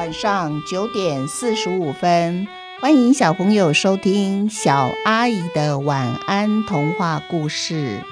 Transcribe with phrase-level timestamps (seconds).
[0.00, 2.48] 晚上九点四十五分，
[2.80, 8.02] 欢迎小朋友收听小阿姨的晚安童话故事。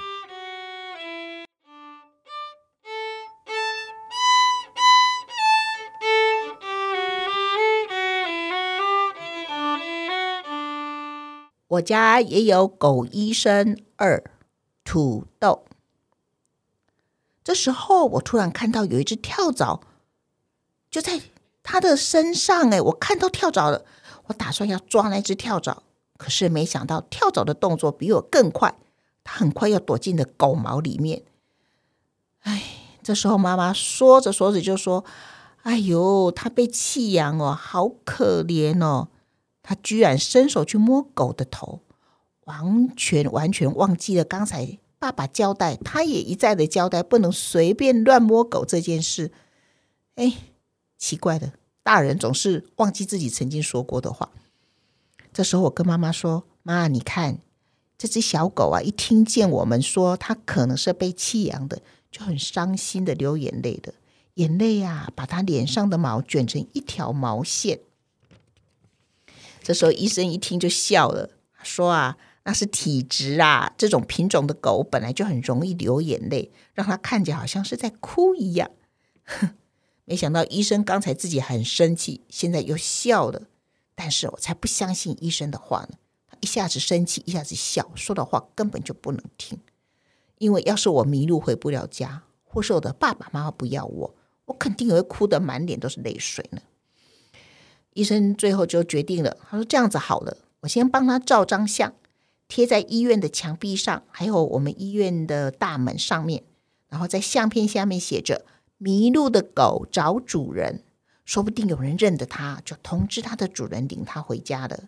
[11.69, 14.23] 我家也有狗医生二
[14.83, 15.65] 土豆。
[17.43, 19.81] 这时候，我突然看到有一只跳蚤，
[20.91, 21.19] 就在
[21.71, 22.71] 他的身上。
[22.71, 23.85] 哎，我看到跳蚤了，
[24.25, 25.83] 我打算要抓那只跳蚤，
[26.17, 28.73] 可是没想到跳蚤的动作比我更快，
[29.23, 31.21] 它很快要躲进了狗毛里面。
[32.39, 32.63] 哎，
[33.03, 35.05] 这时候妈妈说着说着就说
[35.61, 39.09] ：“哎呦，它被弃养哦，好可怜哦。”
[39.61, 41.81] 他居然伸手去摸狗的头，
[42.45, 44.79] 完全完全忘记了刚才。
[44.97, 49.31] 爸爸交代，他也一再的交代，不能随便乱摸狗这件事。
[50.15, 50.33] 哎，
[50.99, 54.29] 奇怪的，大人总是忘记自己曾经说过的话。
[55.33, 57.39] 这时候，我跟妈妈说：“妈，你看
[57.97, 63.95] 这只小狗啊，一听见我们说它可能是被弃养的，就很伤心的流眼泪的，
[64.35, 67.79] 眼泪啊，把它脸上的毛卷成一条毛线。”
[69.63, 71.31] 这时候，医生一听就笑了，
[71.63, 72.17] 说啊。
[72.45, 78.71] 那是体质啊，这种品种的狗本来就很容易流眼泪，让它看起来好像是在哭一样。
[80.09, 83.43] 没想到医生刚才自己很生气，现在又笑了。
[83.93, 89.59] 但是我才不相信医生的话呢，他一下子生气，一下子笑，说的话根本就不能听。
[90.39, 94.15] 因为要是我迷路回不了家，或是我的爸爸妈妈不要我，
[94.45, 96.63] 我肯定也会哭得满脸都是泪水呢。
[97.93, 101.93] 医生最后就决定了，他说这样子好了，我先帮他照张相。
[102.47, 106.43] 贴在医院的墙壁上，还有我们医院的大门上面，
[106.87, 108.43] 然后在相片下面写着
[108.79, 110.83] “迷路的狗找主人”，
[111.23, 114.85] 说不定有人认得它，就通知它的主人领它回家了。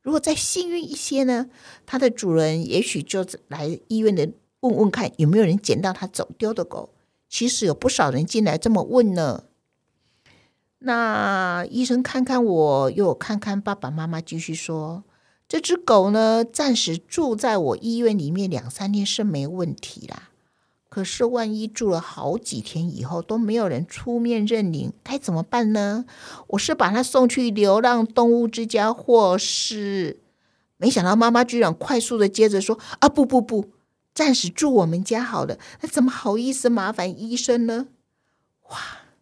[0.00, 1.50] 如果再幸运一些呢，
[1.84, 4.30] 它的主人也许就来医院的
[4.60, 6.94] 问问看有没有人捡到它走丢的狗。
[7.28, 9.44] 其实有不少人进来这么问呢。
[10.80, 15.04] 那医生看看我，又看看爸爸妈妈，继续说。
[15.48, 20.30] 这只狗呢，暂时住在我医院里面两三天是没问题啦。
[20.92, 26.04] 可是万一住了好几天以后都没有人出面认领，该怎么办呢？
[26.48, 30.20] 我是把它送去流浪动物之家，或是……
[30.76, 33.70] 没想到妈妈居然快速的接着说：“啊，不不不，
[34.12, 35.58] 暂时住我们家好了。
[35.80, 37.86] 那怎么好意思麻烦医生呢？”
[38.68, 38.76] 哇！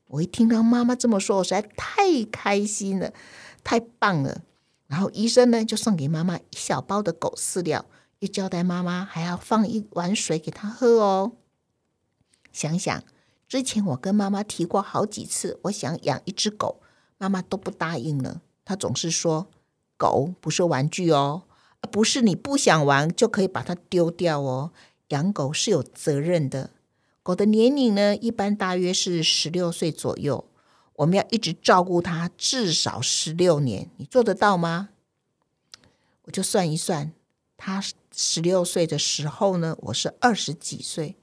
[0.08, 3.12] 我一听到妈妈这么说，我实在太开心了，
[3.62, 4.40] 太棒了。
[4.88, 7.86] 然后医生呢，就送给妈妈一小包的狗饲料，
[8.18, 11.30] 又交代妈妈还要放一碗水给她喝哦。
[12.52, 13.02] 想想
[13.48, 16.80] 之前我跟妈妈提过好几次，我想养一只狗，
[17.18, 18.42] 妈妈都不答应了。
[18.64, 19.48] 她总是说，
[19.96, 21.42] 狗不是玩具哦，
[21.90, 24.70] 不是你不想玩就可以把它丢掉哦。
[25.08, 26.70] 养狗是有责任的。
[27.22, 30.46] 狗的年龄呢，一般大约是十六岁左右。
[30.94, 34.90] 我们要一直照顾它，至少十六年，你做得到吗？
[36.24, 37.12] 我就算一算，
[37.56, 37.82] 他
[38.14, 41.16] 十六岁的时候呢，我是二十几岁，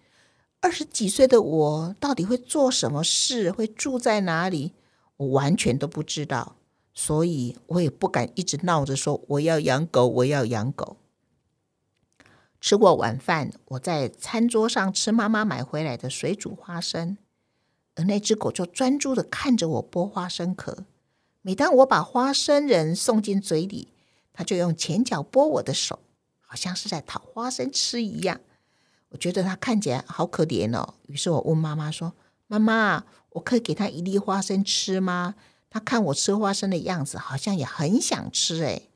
[0.68, 4.74] 二十几岁的我到底会做什么事，会住在哪里，
[5.16, 6.58] 我完全都不知道，
[6.94, 10.98] 所以我也不敢一直闹着说我要养狗，我要养狗。
[12.60, 17.18] 吃过晚饭，我在餐桌上吃妈妈买回来的水煮花生。
[17.96, 20.84] 而那只狗就专注的看着我剥花生壳。
[21.42, 23.88] 每当我把花生仁送进嘴里，
[24.34, 26.00] 它就用前脚拨我的手，
[26.42, 28.42] 好像是在讨花生吃一样。
[29.10, 30.96] 我觉得它看起来好可怜哦。
[31.08, 32.14] 于是我问妈妈说
[32.48, 35.36] ：“妈妈，我可以给它一粒花生吃吗？”
[35.70, 38.64] 它看我吃花生的样子，好像也很想吃。
[38.64, 38.90] 诶。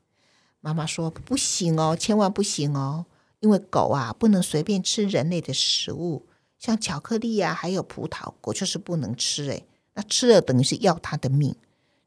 [0.60, 3.06] 妈妈说：“不行哦，千万不行哦，
[3.40, 6.26] 因为狗啊不能随便吃人类的食物。”
[6.58, 11.56] 像巧克力啊，还有葡萄，狗就是不能吃诶，那吃了等于是要它的命。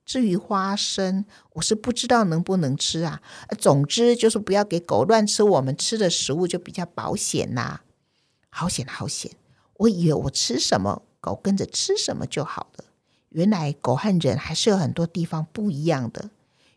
[0.06, 3.22] 至于花生，我是不知道能不能吃啊。
[3.58, 7.82] 总之就是不要给狗乱吃我们吃的食物，就比较保险呐、
[8.58, 9.34] 好险好险！
[9.80, 12.86] 我以为我吃什么，狗跟着吃什么就好了。
[13.32, 16.30] 原来狗和人还是有很多地方不一样的。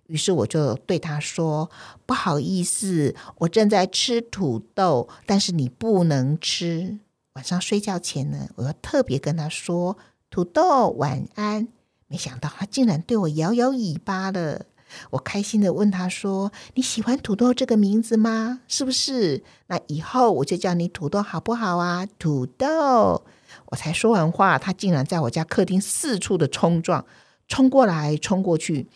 [0.09, 1.71] 于是我就对他说
[2.05, 6.99] ：“不好意思，我正在吃土豆，但是你不能吃。”
[7.35, 9.97] 晚上睡觉前呢，我要特别跟他说
[10.29, 11.69] ：“土豆晚安。”
[12.11, 14.67] 没想到他竟然对我摇摇尾巴了。
[15.11, 18.61] 我开心的问他说：“你喜欢土豆这个名字吗？
[18.69, 19.43] 是不是？
[19.67, 23.25] 那以后我就叫你土豆好不好啊？”土豆。
[23.71, 27.05] 我才说完话，他竟然在我家客厅四处的冲撞，
[27.47, 28.89] 冲过来，冲过去，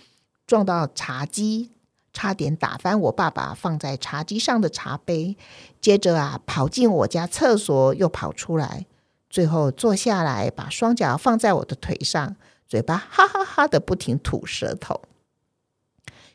[0.47, 1.71] 撞到茶几，
[2.13, 5.37] 差点打翻我爸爸放在茶几上的茶杯。
[5.81, 8.87] 接着啊，跑进我家厕所，又跑出来，
[9.29, 12.37] 最后坐下来，把双脚放在我的腿上，
[12.69, 15.03] 嘴巴哈哈哈哈的不停吐舌头。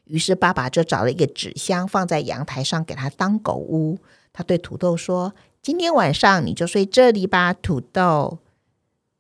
[0.07, 3.98] 于是爸爸就找了一个纸箱放在阳台上，给他当狗屋。
[4.31, 8.39] 他对土豆说：“今天晚上你就睡这里吧，土豆。”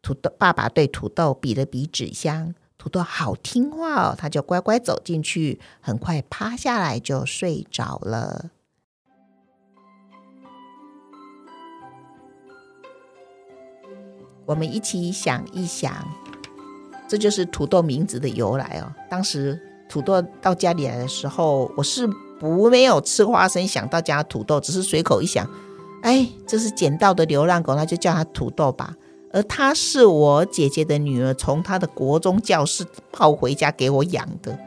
[0.01, 8.51] 土豆爸爸对土豆比了比纸箱，土豆好听话哦，他就乖乖走进去，很快趴下来就睡着了。
[14.45, 16.07] 我们一起想一想，
[17.09, 18.93] 这就是土豆名字的由来哦。
[19.09, 19.61] 当时。
[19.89, 22.07] 土豆到家里来的时候，我是
[22.39, 25.49] 不没有吃花生想到家土豆，只是随口一想，
[26.03, 28.93] 哎，这是捡到的流浪狗，那就叫它土豆吧。
[29.31, 34.57] 而它是我姐姐的女儿，从她的国中教室抱回家给我养的。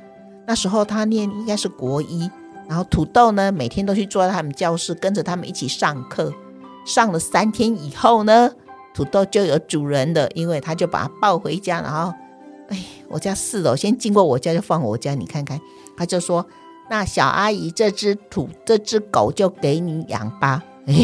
[0.46, 2.31] 那时候她念应该是国一，
[2.69, 6.32] 然后土豆呢，每天都去坐在他们教室，跟着他们一起上课。
[6.84, 8.50] 上了三天以后呢，
[8.94, 12.12] 土豆就有主人了，因为他就把它抱回家，然后。
[13.10, 15.60] 我家四楼，先经过我家就放我家，你看看，
[15.96, 16.46] 他就说
[16.88, 20.62] ：“那小阿姨，这只土这只狗就给你养吧。
[20.86, 20.94] ”哎，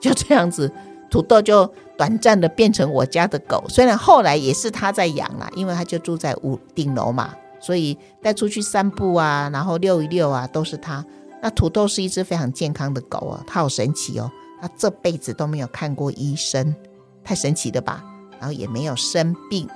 [0.00, 0.70] 就这样子，
[1.08, 3.64] 土豆就短暂的变成我家的狗。
[3.68, 11.04] 虽然后来也是他在养啦，因为他就住在五顶楼嘛，所以带出去散步啊，然后遛一遛啊，都是他。
[11.40, 14.28] 那土豆是一只非常健康的狗啊，它好神奇哦，
[14.60, 16.74] 它这辈子都没有看过医生，
[17.22, 18.02] 太神奇了吧？
[18.40, 19.68] 然后也没有生病。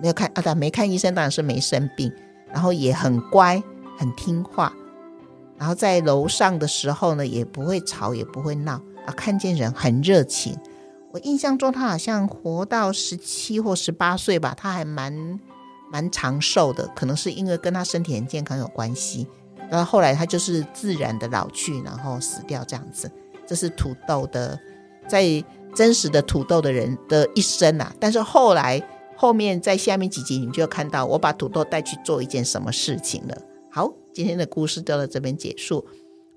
[0.00, 2.12] 没有看啊，他没看医生，当然是没生病，
[2.52, 3.60] 然后也很乖，
[3.96, 4.72] 很听话，
[5.56, 10.56] 然后在楼上的时候呢，也不会吵，也不会闹啊，看见人很热情。
[11.10, 15.40] 我印象中他好像活到十七或十八岁吧，他还蛮
[15.90, 19.26] 蛮长寿的，可能是因为跟他身体很健康有关系。
[19.68, 23.10] 然后后来他就是自然的老去，然后死掉这样子。
[23.46, 24.56] 这是土豆的，
[25.08, 28.80] 在真实的土豆的人的一生啊，但是后来。
[29.20, 33.36] 后面在下面几集，你们就要看到我把土豆带去做一件什么事情了。
[33.68, 35.84] 好，今天的故事就到这边结束。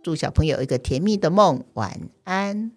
[0.01, 2.71] 祝小朋友一个甜蜜的梦，晚安。